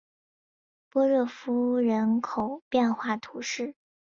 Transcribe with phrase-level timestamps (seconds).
[0.89, 3.75] 波热夫人口变化图示